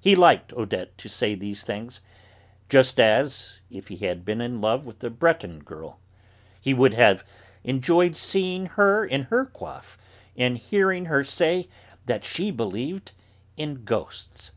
He 0.00 0.16
liked 0.16 0.54
Odette 0.54 0.96
to 0.96 1.10
say 1.10 1.34
these 1.34 1.62
things, 1.62 2.00
just 2.70 2.98
as, 2.98 3.60
if 3.68 3.88
he 3.88 3.96
had 3.96 4.24
been 4.24 4.40
in 4.40 4.62
love 4.62 4.86
with 4.86 5.04
a 5.04 5.10
Breton 5.10 5.58
girl, 5.58 6.00
he 6.58 6.72
would 6.72 6.94
have 6.94 7.22
enjoyed 7.64 8.16
seeing 8.16 8.64
her 8.80 9.04
in 9.04 9.24
her 9.24 9.44
coif 9.44 9.98
and 10.34 10.56
hearing 10.56 11.04
her 11.04 11.22
say 11.22 11.68
that 12.06 12.24
she 12.24 12.50
believed 12.50 13.12
in 13.58 13.84
ghosts. 13.84 14.52